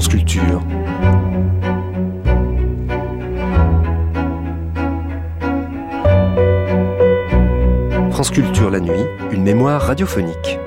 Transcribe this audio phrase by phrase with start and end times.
[0.00, 0.10] France
[8.30, 8.70] Culture.
[8.70, 8.92] La nuit,
[9.32, 10.58] une mémoire radiophonique.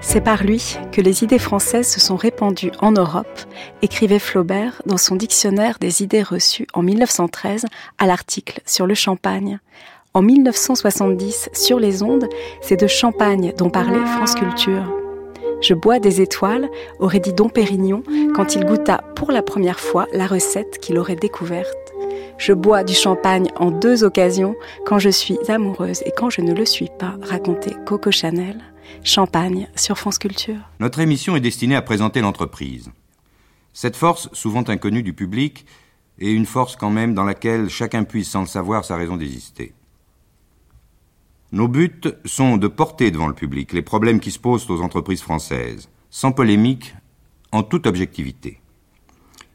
[0.00, 3.28] C'est par lui que les idées françaises se sont répandues en Europe,
[3.82, 7.66] écrivait Flaubert dans son dictionnaire des idées reçues en 1913
[7.98, 9.60] à l'article sur le champagne.
[10.16, 12.26] En 1970, sur les ondes,
[12.62, 14.90] c'est de champagne dont parlait France Culture.
[15.60, 16.70] Je bois des étoiles,
[17.00, 18.02] aurait dit Dom Pérignon
[18.34, 21.92] quand il goûta pour la première fois la recette qu'il aurait découverte.
[22.38, 24.56] Je bois du champagne en deux occasions,
[24.86, 28.56] quand je suis amoureuse et quand je ne le suis pas, racontait Coco Chanel.
[29.04, 30.62] Champagne sur France Culture.
[30.80, 32.90] Notre émission est destinée à présenter l'entreprise.
[33.74, 35.66] Cette force, souvent inconnue du public,
[36.18, 39.74] est une force quand même dans laquelle chacun puisse, sans le savoir, sa raison d'exister.
[41.56, 45.22] Nos buts sont de porter devant le public les problèmes qui se posent aux entreprises
[45.22, 46.94] françaises, sans polémique,
[47.50, 48.60] en toute objectivité.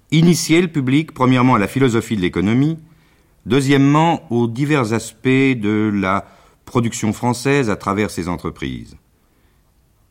[0.09, 2.79] Initier le public, premièrement, à la philosophie de l'économie,
[3.45, 6.25] deuxièmement, aux divers aspects de la
[6.65, 8.97] production française à travers ses entreprises.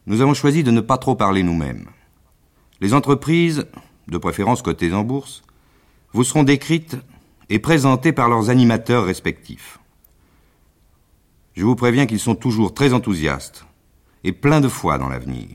[0.07, 1.87] Nous avons choisi de ne pas trop parler nous-mêmes.
[2.81, 3.67] Les entreprises,
[4.07, 5.43] de préférence cotées en bourse,
[6.13, 6.99] vous seront décrites
[7.49, 9.80] et présentées par leurs animateurs respectifs.
[11.55, 13.67] Je vous préviens qu'ils sont toujours très enthousiastes
[14.25, 15.49] et pleins de foi dans l'avenir.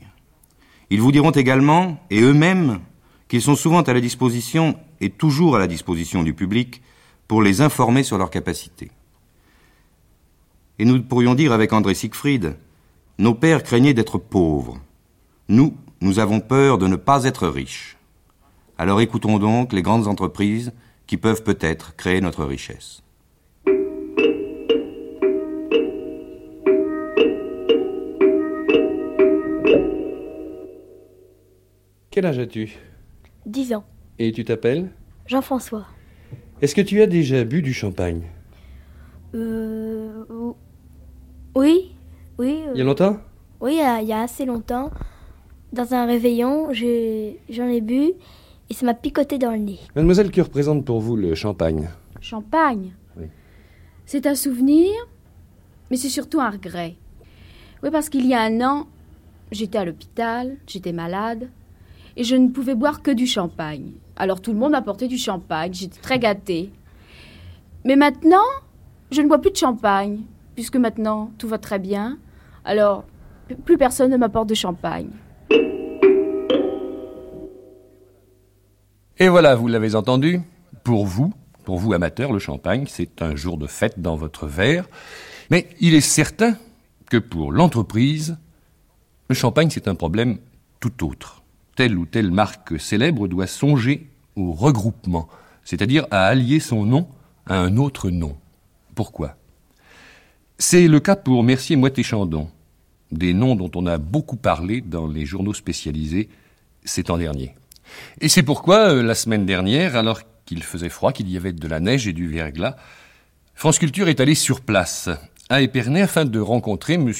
[0.90, 2.80] Ils vous diront également, et eux-mêmes,
[3.28, 6.82] qu'ils sont souvent à la disposition et toujours à la disposition du public
[7.26, 8.90] pour les informer sur leurs capacités.
[10.78, 12.56] Et nous pourrions dire avec André Siegfried,
[13.18, 14.78] nos pères craignaient d'être pauvres.
[15.48, 17.96] Nous, nous avons peur de ne pas être riches.
[18.78, 20.72] Alors écoutons donc les grandes entreprises
[21.06, 23.02] qui peuvent peut-être créer notre richesse.
[32.16, 32.74] Quel âge as-tu
[33.44, 33.84] 10 ans.
[34.18, 34.88] Et tu t'appelles
[35.26, 35.84] Jean-François.
[36.62, 38.22] Est-ce que tu as déjà bu du champagne
[39.34, 40.24] Euh.
[41.54, 41.92] Oui.
[42.38, 42.62] Oui.
[42.68, 43.18] euh, Il y a longtemps
[43.60, 44.90] Oui, il y, a, il y a assez longtemps.
[45.74, 48.12] Dans un réveillon, j'en ai bu
[48.70, 49.78] et ça m'a picoté dans le nez.
[49.94, 51.90] Mademoiselle, que représente pour vous le champagne
[52.22, 52.92] Champagne.
[53.18, 53.26] Oui.
[54.06, 54.90] C'est un souvenir,
[55.90, 56.94] mais c'est surtout un regret.
[57.82, 58.86] Oui, parce qu'il y a un an,
[59.52, 61.50] j'étais à l'hôpital, j'étais malade,
[62.16, 63.92] et je ne pouvais boire que du champagne.
[64.16, 66.70] Alors tout le monde m'apportait du champagne, j'étais très gâtée.
[67.84, 68.46] Mais maintenant,
[69.10, 70.20] je ne bois plus de champagne,
[70.54, 72.18] puisque maintenant tout va très bien.
[72.64, 73.04] Alors,
[73.64, 75.10] plus personne ne m'apporte de champagne.
[79.18, 80.40] Et voilà, vous l'avez entendu,
[80.84, 81.32] pour vous,
[81.64, 84.88] pour vous amateurs, le champagne, c'est un jour de fête dans votre verre.
[85.50, 86.56] Mais il est certain
[87.10, 88.36] que pour l'entreprise,
[89.28, 90.38] le champagne, c'est un problème
[90.80, 91.42] tout autre.
[91.76, 95.28] Telle ou telle marque célèbre doit songer au regroupement,
[95.62, 97.08] c'est-à-dire à allier son nom
[97.46, 98.36] à un autre nom.
[98.94, 99.36] Pourquoi?
[100.58, 102.48] C'est le cas pour Mercier Moët et Chandon,
[103.12, 106.30] des noms dont on a beaucoup parlé dans les journaux spécialisés
[106.84, 107.54] ces temps derniers.
[108.22, 111.68] Et c'est pourquoi, euh, la semaine dernière, alors qu'il faisait froid, qu'il y avait de
[111.68, 112.76] la neige et du verglas,
[113.54, 115.10] France Culture est allé sur place,
[115.50, 117.12] à Épernay, afin de rencontrer M.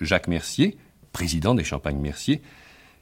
[0.00, 0.76] Jacques Mercier,
[1.12, 2.40] président des Champagnes Mercier,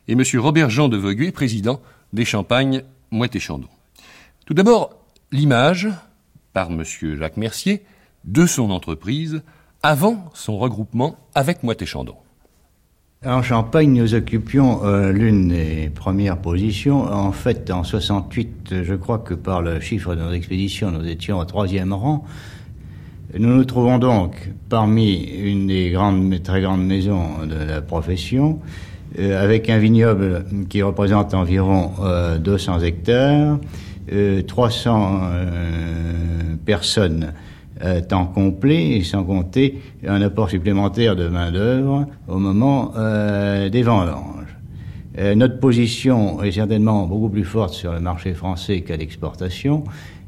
[0.09, 0.23] et M.
[0.37, 1.81] Robert-Jean de Voguet, président
[2.13, 3.69] des Champagnes Mouette et Chandon.
[4.47, 4.99] Tout d'abord,
[5.33, 5.89] l'image,
[6.53, 6.85] par M.
[7.19, 7.83] Jacques Mercier,
[8.25, 9.43] de son entreprise
[9.83, 12.17] avant son regroupement avec Mouette et Chandon.
[13.27, 17.05] En Champagne, nous occupions euh, l'une des premières positions.
[17.05, 21.39] En fait, en 68, je crois que par le chiffre de nos expéditions, nous étions
[21.39, 22.27] au troisième rang.
[23.39, 28.61] Nous nous trouvons donc parmi une des grandes, très grandes maisons de la profession,
[29.19, 33.59] euh, avec un vignoble qui représente environ euh, 200 hectares,
[34.13, 35.53] euh, 300 euh,
[36.65, 37.33] personnes
[38.09, 44.57] temps complet, et sans compter un apport supplémentaire de main-d'œuvre au moment des vendanges.
[45.37, 49.85] Notre position est certainement beaucoup plus forte sur le marché français qu'à l'exportation,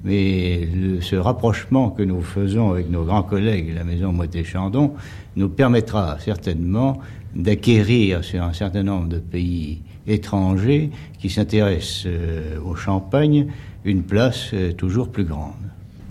[0.06, 0.68] mais
[1.00, 4.94] ce rapprochement que nous faisons avec nos grands collègues, la maison Moët-et-Chandon,
[5.34, 7.00] nous permettra certainement
[7.34, 13.48] d'acquérir sur un certain nombre de pays étrangers qui s'intéressent euh, au champagne
[13.84, 15.54] une place euh, toujours plus grande.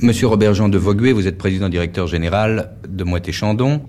[0.02, 3.82] Monsieur Robert-Jean de Voguet, vous êtes président directeur général de Moët et Chandon.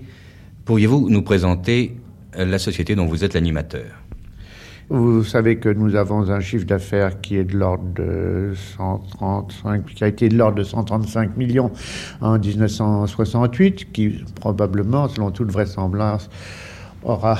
[0.64, 1.96] Pourriez-vous nous présenter
[2.38, 4.05] euh, la société dont vous êtes l'animateur?
[4.88, 10.04] Vous savez que nous avons un chiffre d'affaires qui est de l'ordre de 135, qui
[10.04, 11.72] a été de l'ordre de 135 millions
[12.20, 16.30] en 1968, qui probablement, selon toute vraisemblance,
[17.02, 17.38] aura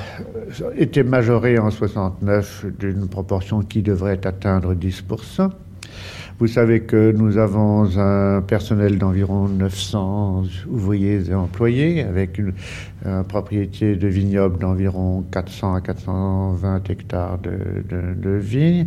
[0.77, 5.51] été majoré en 69 d'une proportion qui devrait atteindre 10%.
[6.39, 12.53] Vous savez que nous avons un personnel d'environ 900 ouvriers et employés, avec une,
[13.27, 18.87] propriété de vignoble d'environ 400 à 420 hectares de vignes.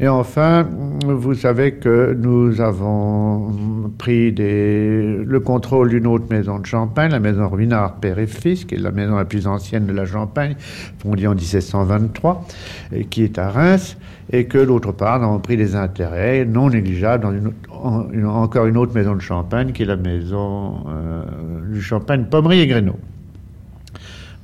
[0.00, 0.64] Et enfin,
[1.04, 3.52] vous savez que nous avons
[3.98, 8.64] pris des, le contrôle d'une autre maison de Champagne, la maison Ruinard, père et fils,
[8.64, 10.54] qui est la maison la plus ancienne de la Champagne,
[11.00, 12.46] fondée en 1723,
[12.92, 13.96] et qui est à Reims,
[14.30, 18.76] et que d'autre part, nous avons pris des intérêts non négligeables dans une, encore une
[18.76, 21.24] autre maison de Champagne, qui est la maison euh,
[21.72, 23.00] du Champagne Pommery et Grénaud.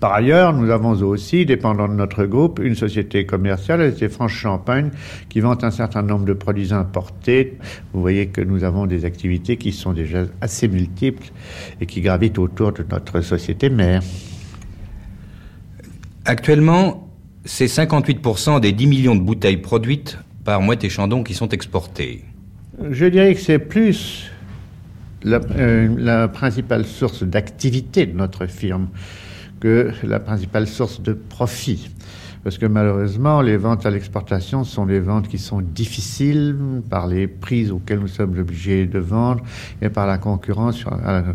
[0.04, 4.90] Par ailleurs, nous avons aussi, dépendant de notre groupe, une société commerciale, c'est France Champagne,
[5.30, 7.56] qui vend un certain nombre de produits importés.
[7.94, 11.28] Vous voyez que nous avons des activités qui sont déjà assez multiples
[11.80, 14.02] et qui gravitent autour de notre société mère.
[16.26, 17.08] Actuellement,
[17.46, 22.24] c'est 58% des 10 millions de bouteilles produites par Mouette et Chandon qui sont exportées.
[22.90, 24.30] Je dirais que c'est plus
[25.22, 28.88] la, euh, la principale source d'activité de notre firme
[29.64, 31.88] que la principale source de profit.
[32.42, 36.54] Parce que malheureusement, les ventes à l'exportation sont des ventes qui sont difficiles
[36.90, 39.42] par les prix auxquels nous sommes obligés de vendre
[39.80, 40.84] et par la concurrence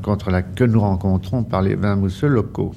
[0.03, 2.75] contre la que nous rencontrons par les vins mousseux locaux.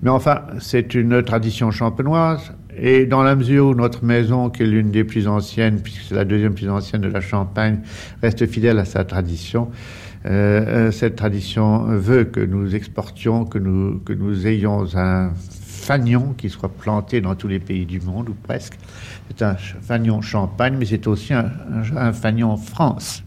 [0.00, 2.52] Mais enfin, c'est une tradition champenoise.
[2.78, 6.14] Et dans la mesure où notre maison, qui est l'une des plus anciennes, puisque c'est
[6.14, 7.80] la deuxième plus ancienne de la Champagne,
[8.22, 9.68] reste fidèle à sa tradition,
[10.26, 16.34] euh, euh, cette tradition veut que nous exportions, que nous, que nous ayons un fanion
[16.36, 18.76] qui soit planté dans tous les pays du monde, ou presque.
[19.28, 21.50] C'est un fanion champagne, mais c'est aussi un,
[21.96, 23.22] un, fanion France.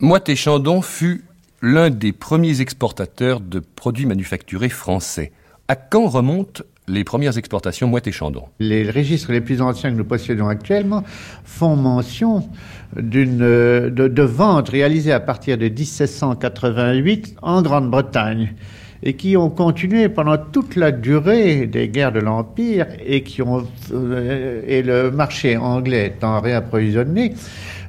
[0.00, 1.24] Moët Chandon fut
[1.60, 5.32] l'un des premiers exportateurs de produits manufacturés français.
[5.68, 8.44] À quand remonte les premières exportations Mouette et Chandon.
[8.58, 11.04] Les registres les plus anciens que nous possédons actuellement
[11.44, 12.48] font mention
[12.96, 18.54] de, de ventes réalisées à partir de 1788 en Grande-Bretagne
[19.02, 23.66] et qui ont continué pendant toute la durée des guerres de l'Empire et qui ont
[23.92, 27.34] euh, et le marché anglais étant réapprovisionné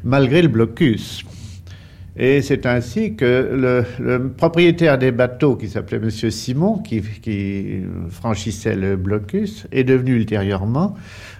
[0.04, 1.24] malgré le blocus.
[2.15, 6.10] Et c'est ainsi que le, propriétaire des bateaux, qui s'appelait M.
[6.12, 10.95] Simon, qui, qui, franchissait le blocus, est devenu ultérieurement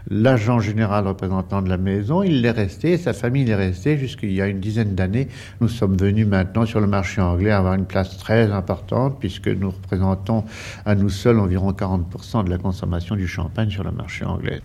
[0.10, 2.24] l'agent général représentant de la maison.
[2.24, 5.28] Il l'est resté, sa famille l'est restée jusqu'il y a une dizaine d'années.
[5.62, 9.70] Nous sommes venus maintenant sur le marché anglais avoir une place très importante, puisque nous
[9.70, 10.44] représentons
[10.86, 14.62] à nous seuls environ 40% de la consommation du champagne sur le marché anglais.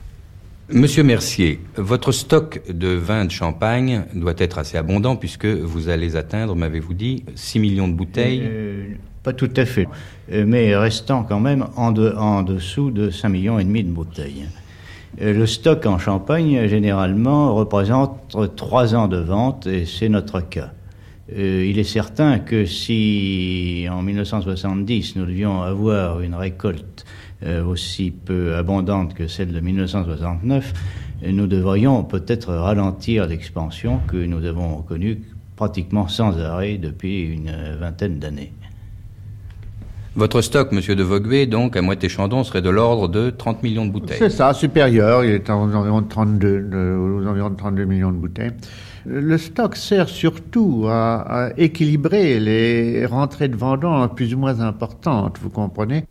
[0.70, 6.14] Monsieur Mercier, votre stock de vin de champagne doit être assez abondant puisque vous allez
[6.14, 8.84] atteindre, m'avez-vous dit, 6 millions de bouteilles euh,
[9.22, 9.88] Pas tout à fait,
[10.30, 13.88] euh, mais restant quand même en, de, en dessous de 5 millions et demi de
[13.88, 14.44] bouteilles.
[15.22, 20.72] Euh, le stock en Champagne, généralement, représente 3 ans de vente et c'est notre cas.
[21.36, 27.04] Il est certain que si en 1970 nous devions avoir une récolte
[27.44, 30.72] euh, aussi peu abondante que celle de 1969,
[31.26, 35.22] nous devrions peut-être ralentir l'expansion que nous avons connue
[35.56, 38.52] pratiquement sans arrêt depuis une vingtaine d'années.
[40.18, 43.92] Votre stock, Monsieur de Voguet, donc à Moët-et-Chandon, serait de l'ordre de 30 millions de
[43.92, 44.18] bouteilles.
[44.18, 45.24] C'est ça, supérieur.
[45.24, 48.50] Il est aux environs, de 32, aux environs de 32 millions de bouteilles.
[49.10, 55.38] Le stock sert surtout à, à équilibrer les rentrées de vendanges plus ou moins importantes,
[55.40, 56.04] vous comprenez?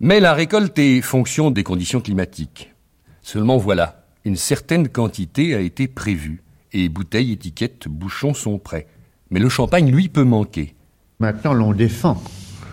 [0.00, 2.74] Mais la récolte est fonction des conditions climatiques.
[3.20, 8.86] Seulement voilà, une certaine quantité a été prévue, et bouteilles, étiquettes, bouchons sont prêts.
[9.30, 10.74] Mais le champagne, lui, peut manquer.
[11.20, 12.22] Maintenant, l'on défend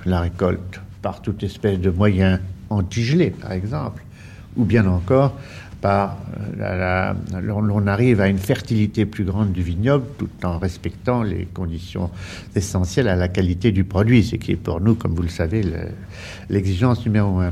[0.05, 2.39] la récolte par toute espèce de moyens
[2.70, 4.05] antigelés, par exemple,
[4.55, 5.38] ou bien encore
[5.85, 12.09] euh, on arrive à une fertilité plus grande du vignoble tout en respectant les conditions
[12.55, 15.63] essentielles à la qualité du produit, ce qui est pour nous, comme vous le savez,
[16.49, 17.51] l'exigence numéro un.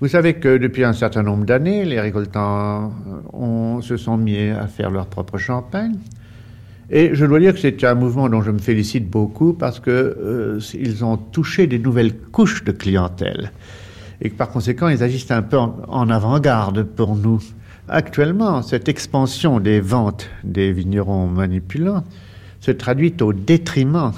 [0.00, 2.92] Vous savez que depuis un certain nombre d'années, les récoltants
[3.32, 5.96] ont, se sont mis à faire leur propre champagne.
[6.90, 9.90] Et je dois dire que c'est un mouvement dont je me félicite beaucoup parce que
[9.90, 13.52] euh, ils ont touché des nouvelles couches de clientèle
[14.22, 17.42] et que par conséquent, ils agissent un peu en, avant-garde pour nous.
[17.88, 22.04] Actuellement, cette expansion des ventes des vignerons manipulants
[22.60, 24.12] se traduit au détriment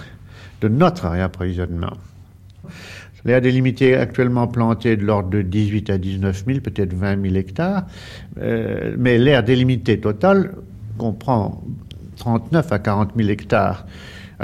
[0.61, 1.94] de notre réapprovisionnement.
[3.25, 7.87] L'aire délimitée actuellement plantée de l'ordre de 18 à 19 000, peut-être 20 000 hectares.
[8.38, 10.52] Euh, mais l'aire délimitée totale
[10.99, 11.64] comprend
[12.18, 13.87] 39 à 40 000 hectares.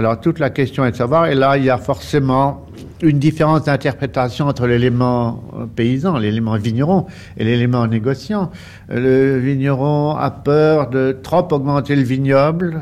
[0.00, 2.64] Alors toute la question est de savoir, et là il y a forcément
[3.02, 5.44] une différence d'interprétation entre l'élément
[5.76, 7.04] paysan, l'élément vigneron
[7.36, 8.50] et l'élément négociant.
[8.88, 12.80] Le vigneron a peur de trop augmenter le vignoble,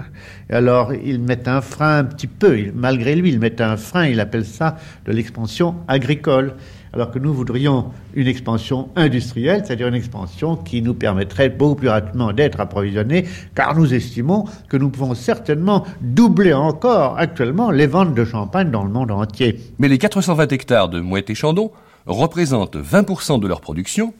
[0.48, 4.20] alors il met un frein un petit peu, malgré lui, il met un frein, il
[4.20, 6.54] appelle ça de l'expansion agricole
[6.92, 11.88] alors que nous voudrions une expansion industrielle, c'est-à-dire une expansion qui nous permettrait beaucoup plus
[11.88, 18.14] rapidement d'être approvisionnés, car nous estimons que nous pouvons certainement doubler encore actuellement les ventes
[18.14, 19.58] de champagne dans le monde entier.
[19.78, 21.70] Mais les 420 hectares de Mouette et Chandon
[22.06, 24.14] représentent 20% de leur production.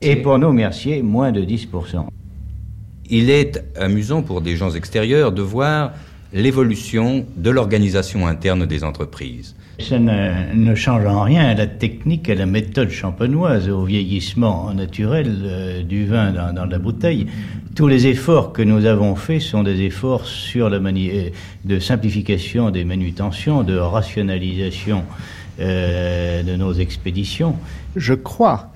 [0.00, 2.06] Et pour nos merciers, moins de 10%.
[3.10, 5.92] Il est amusant pour des gens extérieurs de voir
[6.32, 9.54] l'évolution de l'organisation interne des entreprises.
[9.80, 15.82] Ça ne, change en rien la technique et la méthode champenoise au vieillissement naturel euh,
[15.82, 17.26] du vin dans, la bouteille.
[17.74, 21.30] Tous les efforts que nous avons faits sont des efforts sur la euh,
[21.64, 25.04] de simplification des manutentions, de rationalisation
[25.60, 27.56] euh, de nos expéditions.
[27.96, 28.70] Je crois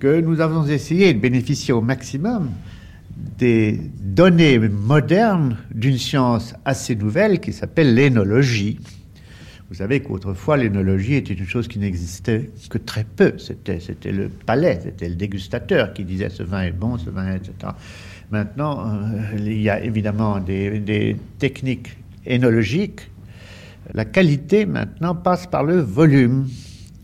[0.00, 2.50] que nous avons essayé de bénéficier au maximum
[3.38, 8.78] des données modernes d'une science assez nouvelle qui s'appelle l'énologie.
[9.68, 13.34] Vous savez qu'autrefois, l'énologie était une chose qui n'existait que très peu.
[13.38, 13.78] C'était,
[14.12, 17.54] le palais, c'était le dégustateur qui disait ce vin est bon, ce vin, etc.
[18.30, 21.96] Maintenant, euh, il y a évidemment des, des techniques
[22.26, 23.10] énologiques.
[23.94, 26.48] La qualité, maintenant, passe par le volume,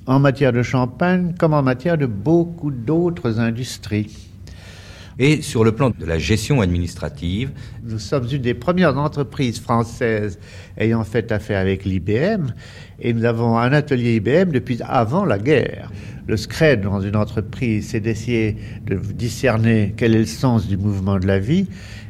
[0.08, 4.27] en matière de champagne comme en matière de beaucoup d'autres industries.
[5.20, 7.50] Et sur le plan de la gestion administrative,
[7.82, 10.38] nous sommes une des premières entreprises françaises
[10.76, 12.52] ayant fait affaire avec l'IBM
[13.00, 15.90] et nous avons un atelier IBM depuis avant la guerre.
[16.28, 18.56] Le scred dans une entreprise, c'est d'essayer
[18.86, 21.66] de discerner quel est le sens du mouvement de la vie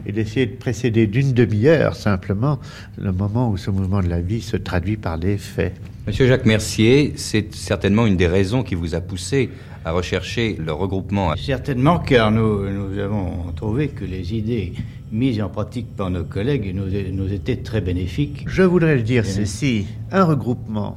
[0.09, 2.59] et d'essayer de précéder d'une demi-heure simplement
[2.97, 5.75] le moment où ce mouvement de la vie se traduit par des faits.
[6.07, 9.51] Monsieur Jacques Mercier, c'est certainement une des raisons qui vous a poussé
[9.85, 11.35] à rechercher le regroupement.
[11.37, 14.73] Certainement, car nous, nous avons trouvé que les idées
[15.13, 18.45] mises en pratique par nos collègues nous, nous étaient très bénéfiques.
[18.49, 20.97] Je voudrais dire ceci, un regroupement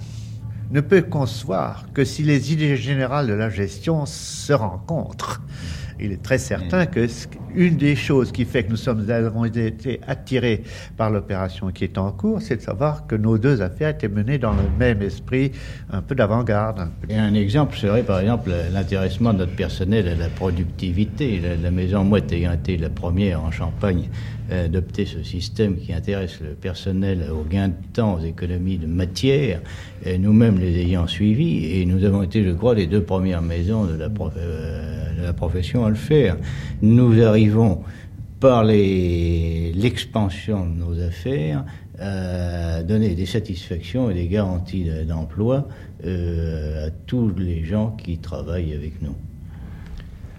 [0.71, 5.41] ne peut concevoir que si les idées générales de la gestion se rencontrent
[6.01, 7.07] il est très certain que
[7.53, 10.63] une des choses qui fait que nous sommes, avons été attirés
[10.97, 14.37] par l'opération qui est en cours, c'est de savoir que nos deux affaires étaient menées
[14.37, 15.51] dans le même esprit,
[15.91, 16.87] un peu d'avant-garde.
[17.09, 21.41] Et un exemple serait par exemple l'intéressement de notre personnel à la productivité.
[21.61, 24.09] La, maison Mouette ayant été la première en Champagne
[24.51, 29.61] adopter ce système qui intéresse le personnel au gain de temps, aux économies de matière,
[30.19, 33.93] nous-mêmes les ayant suivis, et nous avons été, je crois, les deux premières maisons de
[33.93, 36.37] la, euh, profession à le faire.
[36.81, 37.83] Nous arrivons
[38.39, 41.63] par l'expansion de nos affaires
[41.99, 45.67] à donner des satisfactions et des garanties d'emploi
[46.03, 49.15] euh, à tous les gens qui travaillent avec nous.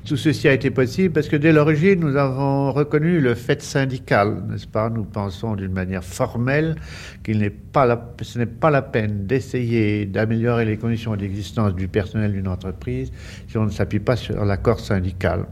[0.04, 4.42] Tout ceci a été possible parce que dès l'origine, nous avons reconnu le fait syndical,
[4.50, 4.90] n'est-ce pas?
[4.90, 6.74] Nous pensons d'une manière formelle
[7.22, 11.86] qu'il n'est pas la, ce n'est pas la peine d'essayer d'améliorer les conditions d'existence du
[11.86, 13.12] personnel d'une entreprise
[13.46, 15.46] si on ne s'appuie pas sur l'accord syndical.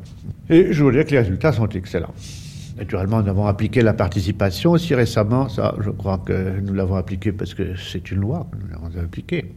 [0.49, 2.15] Et je veux dire que les résultats sont excellents.
[2.77, 5.49] Naturellement, nous avons appliqué la participation aussi récemment.
[5.49, 8.87] Ça, je crois que nous l'avons appliqué parce que c'est une loi que nous l'avons
[9.01, 9.53] appliquée.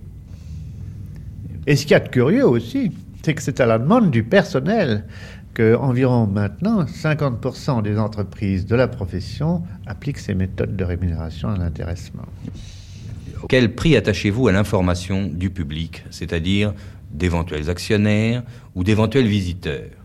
[1.65, 2.91] Et ce qu'il y a de curieux aussi,
[3.23, 5.05] c'est que c'est à la demande du personnel
[5.53, 11.57] que environ maintenant 50% des entreprises de la profession appliquent ces méthodes de rémunération à
[11.57, 12.25] l'intéressement.
[13.49, 16.73] Quel prix attachez-vous à l'information du public, c'est-à-dire
[17.11, 18.43] d'éventuels actionnaires
[18.75, 20.02] ou d'éventuels visiteurs?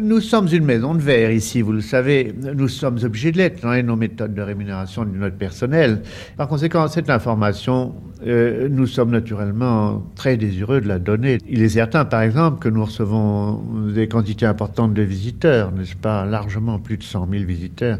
[0.00, 2.34] Nous sommes une maison de verre ici, vous le savez.
[2.54, 6.02] Nous sommes obligés de l'être dans nos méthodes de rémunération de notre personnel.
[6.36, 7.94] Par conséquent, cette information,
[8.26, 11.38] euh, nous sommes naturellement très désireux de la donner.
[11.48, 13.60] Il est certain, par exemple, que nous recevons
[13.94, 16.24] des quantités importantes de visiteurs, n'est-ce pas?
[16.24, 17.98] Largement plus de 100 000 visiteurs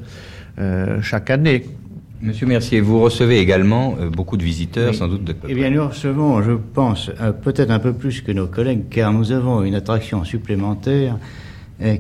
[0.59, 1.65] euh, chaque année.
[2.23, 5.25] Monsieur Mercier, vous recevez également beaucoup de visiteurs, sans doute.
[5.25, 5.35] De...
[5.49, 7.11] Eh bien, nous recevons, je pense,
[7.43, 11.46] peut-être un peu plus que nos collègues, car nous avons une attraction supplémentaire euh,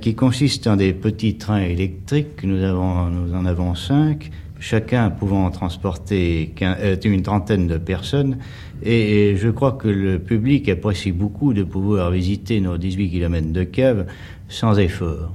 [0.00, 2.42] qui consiste en des petits trains électriques.
[2.44, 8.38] Nous, avons, nous en avons cinq, chacun pouvant transporter euh, une trentaine de personnes.
[8.82, 13.64] Et je crois que le public apprécie beaucoup de pouvoir visiter nos 18 km de
[13.64, 14.06] cave
[14.48, 15.32] sans effort.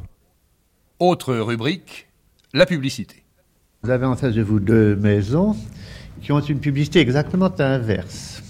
[1.00, 2.08] Autre rubrique,
[2.54, 3.24] la publicité.
[3.84, 5.56] Vous avez en face de vous deux maisons
[6.22, 8.44] qui ont une publicité exactement inverse.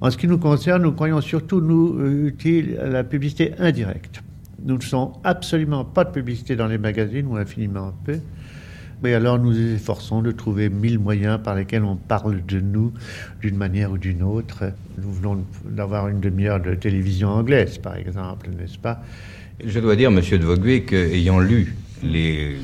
[0.00, 4.20] En ce qui nous concerne, nous croyons surtout, nous, euh, utile la publicité indirecte.
[4.64, 8.18] Nous ne faisons absolument pas de publicité dans les magazines, ou infiniment peu.
[9.02, 12.92] Mais alors nous nous efforçons de trouver mille moyens par lesquels on parle de nous
[13.40, 14.72] d'une manière ou d'une autre.
[14.96, 19.02] Nous venons d'avoir une demi-heure de télévision anglaise, par exemple, n'est-ce pas?
[19.64, 22.56] Je dois dire, monsieur de Voguet, qu'ayant lu les,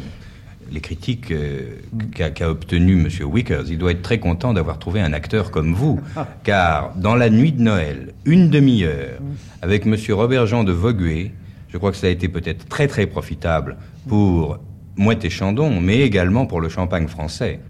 [0.70, 1.76] les critiques euh,
[2.14, 5.74] qu'a qu'a obtenues monsieur Wickers, il doit être très content d'avoir trouvé un acteur comme
[5.74, 6.00] vous.
[6.44, 9.18] Car dans la nuit de Noël, une demi-heure,
[9.60, 11.32] avec monsieur Robert Jean de Voguet,
[11.68, 13.76] je crois que ça a été peut-être très très profitable
[14.08, 14.58] pour
[14.96, 17.60] Mouette et Chandon, mais également pour le champagne français.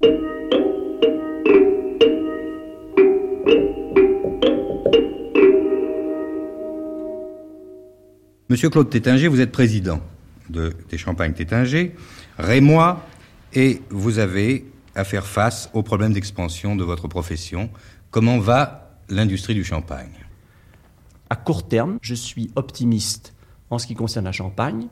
[8.51, 10.01] Monsieur Claude Tétinger, vous êtes président
[10.49, 11.95] de, des Champagnes Tétinger,
[12.39, 13.05] Rémois,
[13.53, 14.65] et vous avez
[14.95, 17.69] à faire face aux problèmes d'expansion de votre profession.
[18.11, 20.13] Comment va l'industrie du champagne?
[21.29, 23.35] À court terme, je suis optimiste
[23.71, 24.87] en ce qui concerne la Champagne,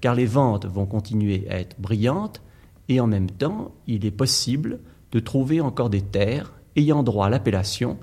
[0.00, 2.42] car les ventes vont continuer à être brillantes
[2.88, 4.78] et en même temps, il est possible
[5.12, 7.96] de trouver encore des terres ayant droit à l'appellation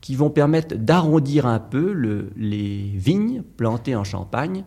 [0.00, 4.64] qui vont permettre d'arrondir un peu le- les vignes plantées en Champagne.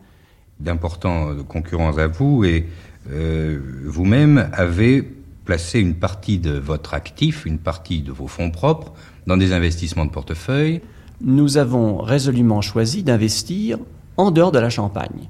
[0.60, 2.66] D'importants concurrents à vous, et
[3.10, 5.02] euh, vous-même avez
[5.46, 8.94] placé une partie de votre actif, une partie de vos fonds propres,
[9.26, 10.82] dans des investissements de portefeuille.
[11.22, 13.80] Nous avons résolument choisi d'investir
[14.20, 15.30] en dehors de la Champagne.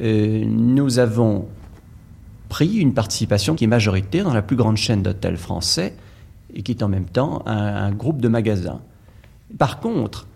[0.00, 1.46] Euh, nous avons
[2.48, 5.94] pris une participation qui est majoritaire dans la plus grande chaîne d'hôtels français
[6.52, 8.80] et qui est en même temps un, groupe de magasins.
[9.56, 10.26] Par contre,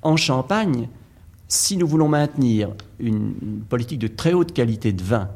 [0.00, 0.88] en Champagne,
[1.46, 5.28] si nous voulons maintenir une, une politique de très haute qualité de vin,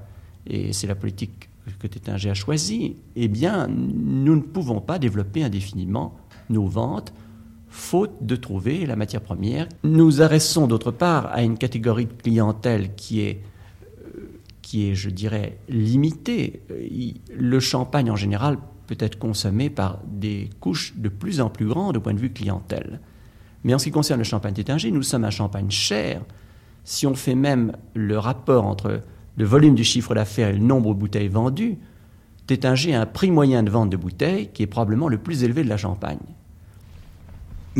[0.47, 5.45] et c'est la politique que Tétinger a choisie, eh bien, nous ne pouvons pas développer
[5.45, 6.15] indéfiniment
[6.49, 7.13] nos ventes
[7.71, 9.69] faute de trouver la matière première.
[9.85, 13.43] Nous adressons d'autre part à une catégorie de clientèle qui est,
[14.17, 16.63] euh, qui est, je dirais, limitée.
[16.71, 16.87] Euh,
[17.35, 21.97] Le champagne en général peut être consommé par des couches de plus en plus grandes
[21.97, 23.01] au point de vue clientèle.
[23.63, 26.23] Mais en ce qui concerne le champagne Tétinger, nous sommes un champagne cher.
[26.83, 29.01] Si on fait même le rapport entre
[29.37, 31.79] le volume du chiffre d'affaires et le nombre de bouteilles vendues,
[32.49, 35.63] Tétinger a un prix moyen de vente de bouteilles qui est probablement le plus élevé
[35.63, 36.19] de la Champagne.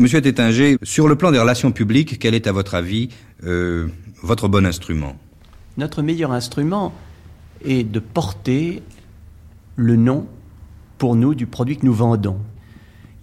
[0.01, 3.09] Monsieur Tétinger, sur le plan des relations publiques, quel est à votre avis
[3.43, 3.87] euh,
[4.23, 5.15] votre bon instrument?
[5.77, 6.91] Notre meilleur instrument
[7.63, 8.81] est de porter
[9.75, 10.25] le nom
[10.97, 12.39] pour nous du produit que nous vendons.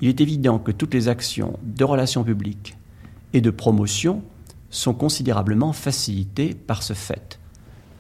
[0.01, 2.77] Il est évident que toutes les actions de relations publiques
[3.33, 4.23] et de promotion
[4.71, 7.41] sont considérablement facilitées par ce fait.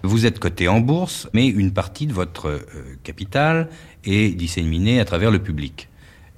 [0.05, 2.61] Vous êtes coté en bourse, mais une partie de votre euh,
[3.03, 3.71] capital
[4.05, 5.88] est disséminée à travers le public.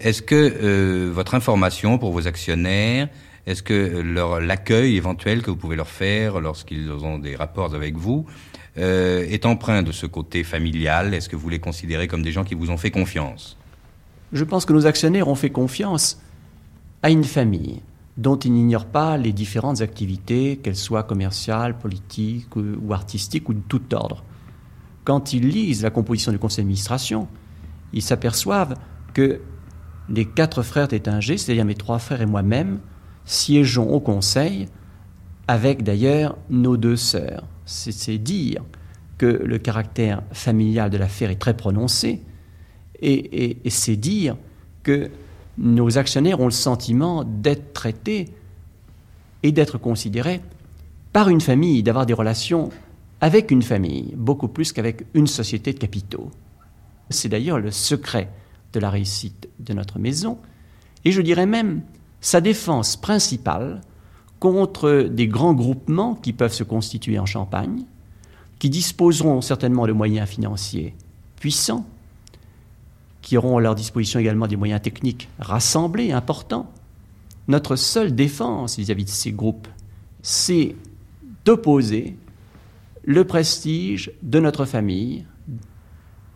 [0.01, 3.09] Est-ce que euh, votre information pour vos actionnaires,
[3.47, 7.97] est-ce que leur- l'accueil éventuel que vous pouvez leur faire lorsqu'ils ont des rapports avec
[7.97, 8.25] vous
[8.79, 11.13] euh, est empreint de ce côté familial?
[11.13, 13.59] Est-ce que vous les considérez comme des gens qui vous ont fait confiance?
[14.33, 16.21] Je pense que nos actionnaires ont fait confiance
[17.03, 17.83] à une famille
[18.17, 23.63] dont ils n'ignorent pas les différentes activités, qu'elles soient commerciales, politiques ou artistiques ou de
[23.69, 24.25] tout ordre.
[25.05, 27.29] Quand ils lisent la composition du conseil d'administration,
[27.93, 28.77] ils s'aperçoivent
[29.15, 29.41] que
[30.11, 32.81] les quatre frères Tétinger, c'est-à-dire mes trois frères et moi-même,
[33.25, 34.69] siégeons au conseil
[35.47, 37.47] avec d'ailleurs nos deux sœurs.
[37.65, 38.63] C'est dire
[39.19, 42.21] que le caractère familial de l'affaire est très prononcé
[43.03, 44.37] et c'est dire
[44.83, 45.11] que
[45.57, 48.27] nos actionnaires ont le sentiment d'être traités
[49.43, 50.41] et d'être considérés
[51.13, 52.71] par une famille, d'avoir des relations
[53.21, 56.31] avec une famille, beaucoup plus qu'avec une société de capitaux.
[57.11, 58.31] C'est d'ailleurs le secret
[58.73, 60.39] de la réussite de notre maison,
[61.05, 61.83] et je dirais même
[62.21, 63.81] sa défense principale
[64.39, 67.85] contre des grands groupements qui peuvent se constituer en Champagne,
[68.59, 70.95] qui disposeront certainement de moyens financiers
[71.37, 71.87] puissants,
[73.23, 76.71] qui auront à leur disposition également des moyens techniques rassemblés, importants.
[77.49, 79.69] Notre seule défense vis-à-vis de ces groupes,
[80.23, 80.77] c'est
[81.45, 82.17] d'opposer
[83.05, 85.27] le prestige de notre famille,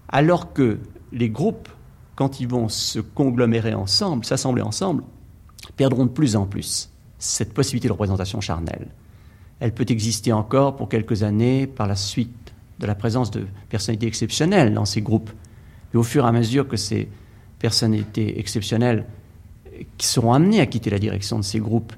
[0.08, 0.78] alors que
[1.12, 1.68] les groupes,
[2.16, 5.04] quand ils vont se conglomérer ensemble, s'assembler ensemble,
[5.76, 8.88] perdront de plus en plus cette possibilité de représentation charnelle.
[9.60, 14.06] Elle peut exister encore pour quelques années par la suite de la présence de personnalités
[14.06, 15.30] exceptionnelles dans ces groupes.
[15.92, 17.08] Mais au fur et à mesure que ces
[17.58, 19.06] personnalités exceptionnelles
[19.98, 21.92] seront amenées à quitter la direction de ces groupes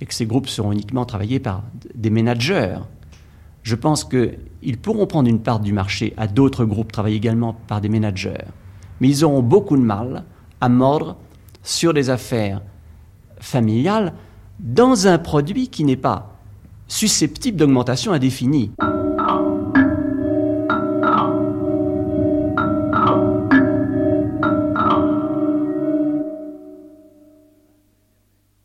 [0.00, 1.62] et que ces groupes seront uniquement travaillés par
[1.94, 2.78] des managers,
[3.62, 7.80] je pense qu'ils pourront prendre une part du marché à d'autres groupes travaillés également par
[7.80, 8.44] des managers.
[9.02, 10.22] Mais ils auront beaucoup de mal
[10.60, 11.16] à mordre
[11.64, 12.62] sur des affaires
[13.40, 14.12] familiales
[14.60, 16.38] dans un produit qui n'est pas
[16.86, 18.70] susceptible d'augmentation indéfinie.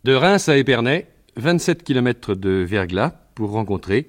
[0.04, 4.08] De Reims à Épernay, 27 km de Verglas pour rencontrer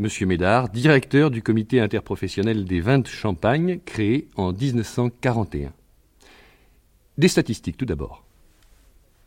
[0.00, 0.06] M.
[0.28, 5.72] Médard, directeur du comité interprofessionnel des vins de Champagne créé en 1941.
[7.18, 8.24] Des statistiques tout d'abord.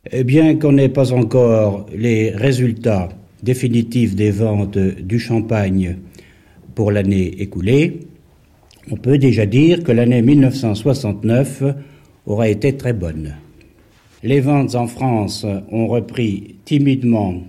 [0.09, 3.09] Eh bien qu'on n'ait pas encore les résultats
[3.43, 5.97] définitifs des ventes du champagne
[6.73, 8.07] pour l'année écoulée,
[8.89, 11.63] on peut déjà dire que l'année 1969
[12.25, 13.35] aura été très bonne.
[14.23, 17.43] Les ventes en France ont repris timidement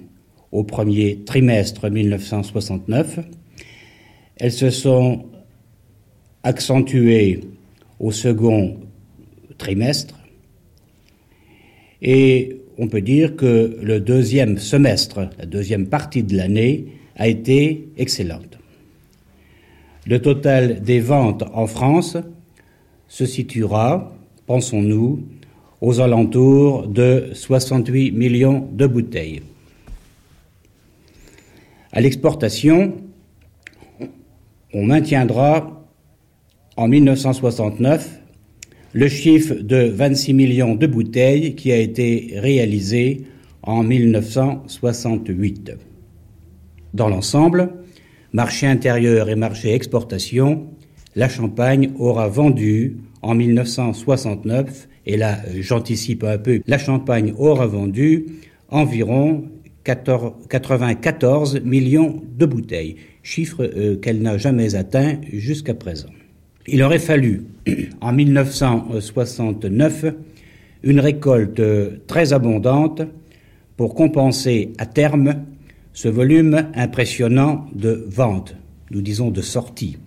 [0.53, 3.21] au premier trimestre 1969.
[4.37, 5.25] Elles se sont
[6.43, 7.41] accentuées
[7.99, 8.77] au second
[9.59, 10.19] trimestre
[12.03, 16.87] et on peut dire que le deuxième semestre, la deuxième partie de l'année,
[17.17, 18.59] a été excellente.
[20.07, 22.17] Le total des ventes en France
[23.07, 24.13] se situera,
[24.47, 25.23] pensons-nous,
[25.81, 29.43] aux alentours de 68 millions de bouteilles.
[31.95, 32.95] À l'exportation,
[34.73, 35.87] on maintiendra
[36.79, 38.19] en 1969
[38.95, 43.25] le chiffre de 26 millions de bouteilles qui a été réalisé
[43.63, 45.73] en 1968.
[46.95, 47.75] Dans l'ensemble,
[48.33, 50.69] marché intérieur et marché exportation,
[51.15, 58.29] la Champagne aura vendu en 1969, et là j'anticipe un peu, la Champagne aura vendu
[58.71, 59.45] environ
[59.85, 66.11] 94 millions de bouteilles, chiffre euh, qu'elle n'a jamais atteint jusqu'à présent.
[66.67, 67.45] Il aurait fallu,
[68.01, 70.05] en 1969,
[70.85, 71.63] une récolte
[72.07, 73.03] très abondante
[73.77, 75.45] pour compenser à terme
[75.93, 78.57] ce volume impressionnant de ventes,
[78.91, 79.99] nous disons de sorties.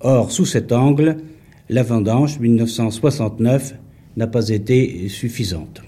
[0.00, 1.18] Or, sous cet angle,
[1.68, 3.74] la vendange 1969
[4.16, 5.82] n'a pas été suffisante.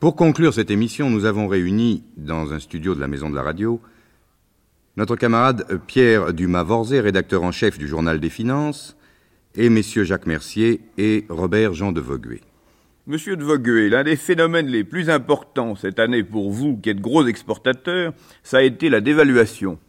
[0.00, 3.42] Pour conclure cette émission, nous avons réuni, dans un studio de la Maison de la
[3.42, 3.80] Radio,
[4.96, 8.96] notre camarade Pierre Dumas-Vorzé, rédacteur en chef du Journal des Finances,
[9.56, 12.42] et messieurs Jacques Mercier et Robert Jean de Voguet.
[13.08, 17.00] Monsieur de Voguet, l'un des phénomènes les plus importants cette année pour vous, qui êtes
[17.00, 18.12] gros exportateur,
[18.44, 19.80] ça a été la dévaluation.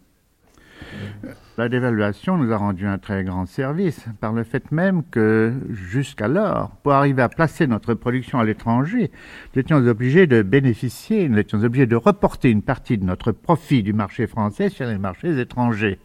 [1.59, 6.69] La dévaluation nous a rendu un très grand service par le fait même que jusqu'alors,
[6.83, 9.11] pour arriver à placer notre production à l'étranger,
[9.53, 13.83] nous étions obligés de bénéficier, nous étions obligés de reporter une partie de notre profit
[13.83, 15.99] du marché français sur les marchés étrangers.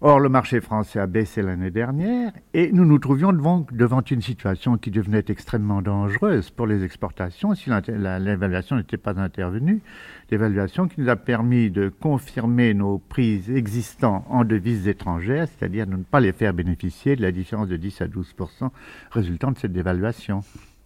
[0.00, 4.22] Or, le marché français a baissé l'année dernière et nous nous trouvions devant, devant, une
[4.22, 9.82] situation qui devenait extrêmement dangereuse pour les exportations si l'évaluation n'était pas intervenue.
[10.30, 15.96] L'évaluation qui nous a permis de confirmer nos prix existants en devises étrangères, c'est-à-dire de
[15.96, 18.70] ne pas les faire bénéficier de la différence de 10 à 12%
[19.10, 20.42] résultant de cette dévaluation.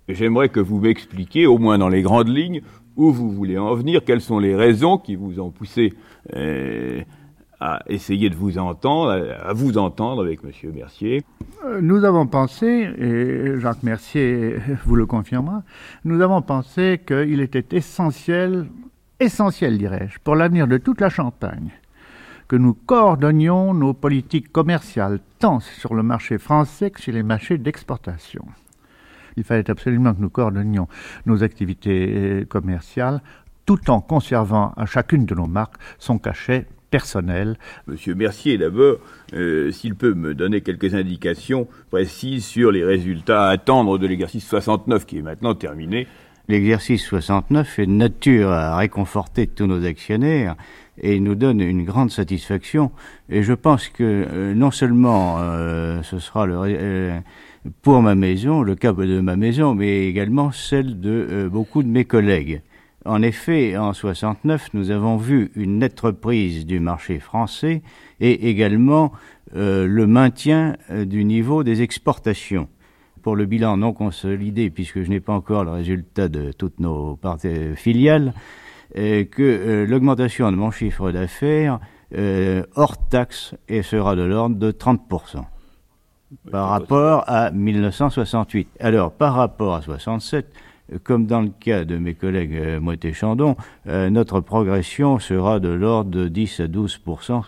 [0.09, 2.63] J'aimerais que vous m'expliquiez, au moins dans les grandes lignes,
[2.97, 5.93] où vous voulez en venir, quelles sont les raisons qui vous ont poussé.
[6.35, 7.03] Euh,
[7.63, 10.73] à essayer de vous entendre, à vous entendre avec M.
[10.75, 11.23] Mercier.
[11.65, 15.63] Euh, nous avons pensé, et Jacques Mercier vous le confirmera,
[16.05, 18.67] nous avons pensé qu'il était essentiel,
[19.21, 21.71] essentiel dirais-je, pour l'avenir de toute la Champagne,
[22.49, 27.59] que nous coordonnions nos politiques commerciales tant sur le marché français que sur les marchés
[27.59, 28.45] d'exportation.
[29.37, 30.89] Il fallait absolument que nous coordonnions
[31.27, 33.23] nos activités commerciales
[33.67, 37.57] tout en conservant à chacune de nos marques son cachet personnel.
[37.89, 38.99] Monsieur Mercier, d'abord,
[39.33, 44.47] euh, s'il peut me donner quelques indications précises sur les résultats à attendre de l'exercice
[44.47, 46.07] 69 qui est maintenant terminé.
[46.49, 50.55] L'exercice 69 est de nature à réconforter tous nos actionnaires
[51.01, 52.91] et nous donne une grande satisfaction.
[53.31, 57.21] Et je pense que euh, non seulement euh, ce sera le,
[57.81, 62.05] pour ma maison, le cas de ma maison, mais également celle de beaucoup de mes
[62.05, 62.61] collègues.
[63.05, 67.83] En effet, en 69, nous avons vu une nette reprise du marché français
[68.21, 69.13] et également
[69.57, 72.69] euh, le maintien euh, du niveau des exportations.
[73.23, 77.17] Pour le bilan non consolidé, puisque je n'ai pas encore le résultat de toutes nos
[77.17, 78.35] parties filiales,
[78.97, 81.81] euh, que l'augmentation de mon chiffre d'affaires
[82.75, 85.45] hors taxe sera de l'ordre de 30%
[86.51, 88.69] par rapport à 1968.
[88.81, 90.53] Alors, par rapport à 67,
[91.03, 95.69] comme dans le cas de mes collègues euh, Moët Chandon, euh, notre progression sera de
[95.69, 97.43] l'ordre de 10 à 12%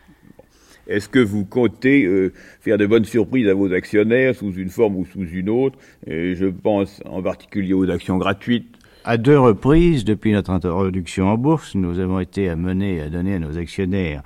[0.87, 4.97] Est-ce que vous comptez euh, faire de bonnes surprises à vos actionnaires sous une forme
[4.97, 5.79] ou sous une autre?
[6.07, 8.75] Et Je pense en particulier aux actions gratuites.
[9.07, 13.39] À deux reprises, depuis notre introduction en bourse, nous avons été amenés à donner à
[13.39, 14.23] nos actionnaires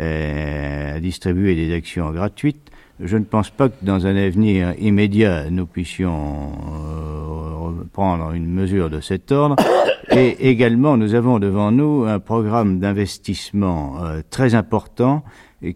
[0.00, 2.70] euh, à distribuer des actions gratuites.
[3.00, 7.54] Je ne pense pas que dans un avenir immédiat, nous puissions euh,
[7.98, 9.56] prendre une mesure de cet ordre.
[10.12, 15.24] Et également, nous avons devant nous un programme d'investissement euh, très important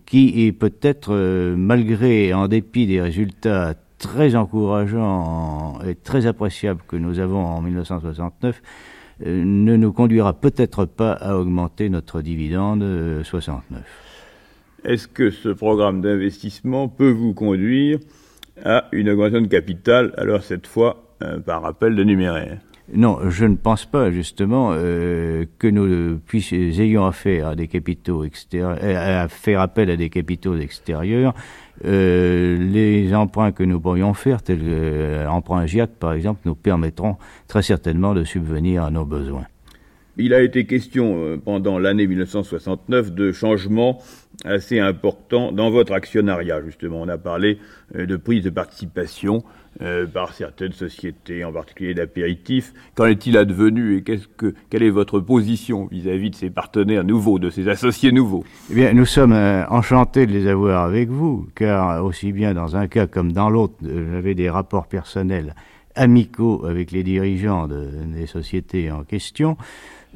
[0.07, 6.95] qui est peut-être, euh, malgré, en dépit des résultats très encourageants et très appréciables que
[6.95, 8.63] nous avons en 1969,
[9.27, 12.85] euh, ne nous conduira peut-être pas à augmenter notre dividende
[13.25, 13.83] 69.
[14.85, 17.99] Est-ce que ce programme d'investissement peut vous conduire
[18.65, 21.12] à une augmentation de capital, alors cette fois
[21.45, 22.05] par rappel de
[22.95, 28.25] non, je ne pense pas justement euh, que nous puissions, ayons affaire à des capitaux
[28.25, 31.33] extérieurs, à faire appel à des capitaux extérieurs.
[31.85, 37.17] Euh, les emprunts que nous pourrions faire, tels euh, l'emprunt GIAC par exemple, nous permettront
[37.49, 39.47] très certainement de subvenir à nos besoins.
[40.19, 44.03] Il a été question euh, pendant l'année 1969 de changements
[44.45, 47.01] assez importants dans votre actionnariat, justement.
[47.01, 47.59] On a parlé
[47.97, 49.43] euh, de prise de participation
[49.81, 52.75] euh, par certaines sociétés, en particulier d'apéritifs.
[52.95, 57.69] Qu'en est-il advenu et quelle est votre position vis-à-vis de ces partenaires nouveaux, de ces
[57.69, 58.45] associés nouveaux?
[58.71, 62.87] Eh bien, nous sommes enchantés de les avoir avec vous, car aussi bien dans un
[62.87, 65.55] cas comme dans l'autre, j'avais des rapports personnels
[65.95, 69.57] amicaux avec les dirigeants des sociétés en question.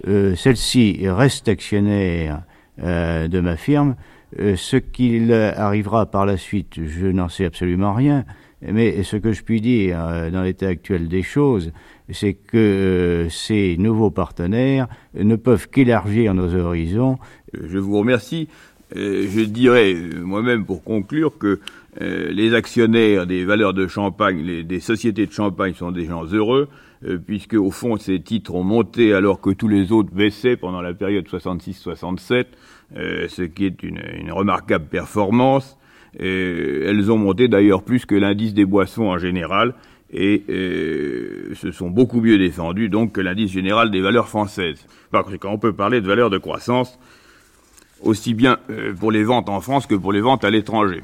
[0.07, 2.43] Euh, celle-ci reste actionnaire
[2.83, 3.97] euh, de ma firme.
[4.39, 8.25] Euh, ce qu'il arrivera par la suite, je n'en sais absolument rien.
[8.63, 9.99] Mais ce que je puis dire
[10.33, 11.73] dans l'état actuel des choses,
[12.11, 17.19] c'est que ces nouveaux partenaires ne peuvent qu'élargir nos horizons.
[17.53, 18.49] Je vous remercie.
[18.95, 21.61] je dirais moi-même pour conclure que
[22.01, 26.69] les actionnaires des valeurs de champagne, des sociétés de champagne sont des gens heureux.
[27.07, 30.81] Euh, puisque au fond ces titres ont monté alors que tous les autres baissaient pendant
[30.81, 32.47] la période 66-67,
[32.97, 34.01] euh, ce qui est une,
[34.33, 35.79] remarquable performance.
[36.19, 39.75] elles ont monté d'ailleurs plus que l'indice des boissons en général
[40.11, 44.87] et euh, se sont beaucoup mieux défendues donc que l'indice général des valeurs françaises.
[45.11, 46.99] Par conséquent, on peut parler de valeurs de croissance
[48.03, 48.59] aussi bien
[48.99, 51.03] pour les ventes en France que pour les ventes à l'étranger.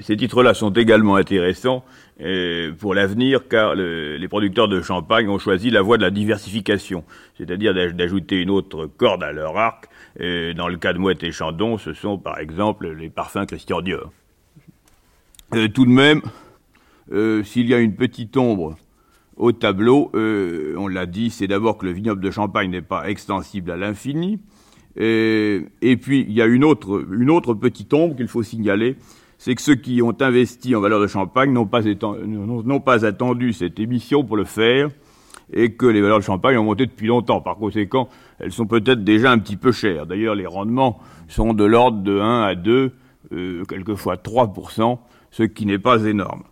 [0.00, 1.84] Ces titres-là sont également intéressants
[2.20, 7.04] euh, pour l'avenir car les producteurs de champagne ont choisi la voie de la diversification,
[7.38, 9.88] c'est-à-dire d'ajouter une autre corde à leur arc.
[10.18, 14.10] dans le cas de Mouette et Chandon, ce sont par exemple les parfums Christian Dior.
[15.54, 16.22] Euh, tout de même,
[17.12, 18.76] euh, s'il y a une petite ombre
[19.36, 23.70] au tableau, on l'a dit, c'est d'abord que le vignoble de Champagne n'est pas extensible
[23.72, 24.38] à l'infini.
[24.96, 28.96] Et, puis, il y a une autre petite ombre qu'il faut signaler,
[29.38, 34.24] c'est que ceux qui ont investi en valeur de champagne n'ont pas, attendu cette émission
[34.24, 34.90] pour le faire
[35.52, 37.40] et que les valeurs de champagne ont monté depuis longtemps.
[37.40, 40.06] Par conséquent, elles sont peut-être déjà un petit peu chères.
[40.06, 42.92] D'ailleurs, les rendements sont de l'ordre de 1 à 2,
[43.32, 44.98] euh, quelquefois 3%,
[45.30, 46.44] ce qui n'est pas énorme.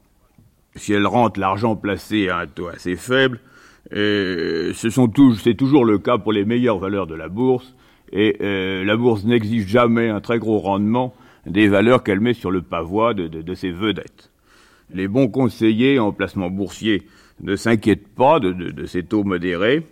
[0.74, 3.40] Si elles rentrent l'argent placé à un taux assez faible,
[3.94, 7.74] euh, c'est toujours le cas pour les meilleures valeurs de la bourse,
[8.12, 11.14] et euh, la bourse n'exige jamais un très gros rendement
[11.46, 14.30] des valeurs qu'elle met sur le pavois de, ses vedettes.
[14.92, 17.02] Les bons conseillers en placement boursier
[17.40, 19.86] ne s'inquiètent pas de, de, ces taux modérés.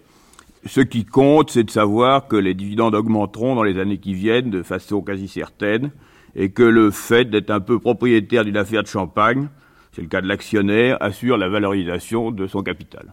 [0.66, 4.50] Ce qui compte, c'est de savoir que les dividendes augmenteront dans les années qui viennent
[4.50, 5.90] de façon quasi certaine,
[6.36, 9.48] et que le fait d'être un peu propriétaire d'une affaire de champagne,
[9.92, 13.12] c'est le cas de l'actionnaire, assure la valorisation de son capital.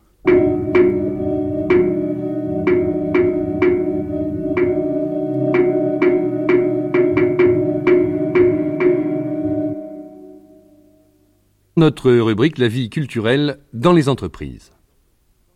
[11.78, 14.72] Notre rubrique La vie culturelle dans les entreprises.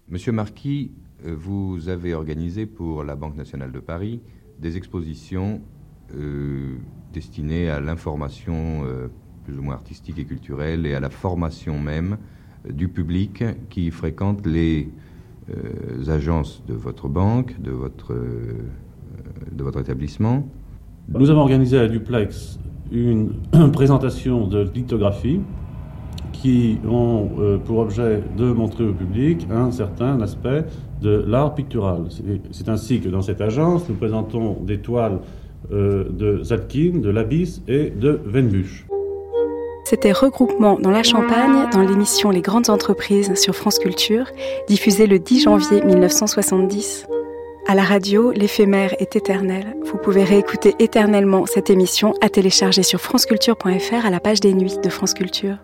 [0.08, 0.92] Monsieur Marquis,
[1.26, 4.22] euh, vous avez organisé pour la Banque nationale de Paris
[4.60, 5.62] des expositions
[6.16, 6.76] euh,
[7.12, 9.08] destinées à l'information euh,
[9.46, 12.20] plus ou moins artistique et culturelle et à la formation même
[12.70, 14.90] du public qui fréquente les
[16.08, 20.48] agences de votre banque, de votre, de votre établissement.
[21.10, 22.60] Nous avons organisé à Duplex
[22.92, 23.34] une
[23.74, 25.42] présentation de lithographie
[26.32, 30.66] qui ont euh, pour objet de montrer au public un certain aspect
[31.02, 32.06] de l'art pictural.
[32.52, 35.20] C'est ainsi que dans cette agence, nous présentons des toiles
[35.72, 38.86] euh, de Zadkine, de Labis et de Venbusch.
[39.86, 44.26] C'était Regroupement dans la Champagne dans l'émission Les grandes entreprises sur France Culture,
[44.68, 47.08] diffusée le 10 janvier 1970.
[47.68, 49.76] À la radio, l'éphémère est éternel.
[49.86, 54.78] Vous pouvez réécouter éternellement cette émission à télécharger sur franceculture.fr à la page des nuits
[54.84, 55.58] de France Culture.